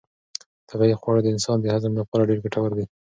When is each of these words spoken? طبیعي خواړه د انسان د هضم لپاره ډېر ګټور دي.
طبیعي 0.69 0.95
خواړه 1.01 1.21
د 1.23 1.27
انسان 1.35 1.57
د 1.61 1.65
هضم 1.75 1.93
لپاره 2.01 2.27
ډېر 2.29 2.39
ګټور 2.45 2.71
دي. 2.77 2.85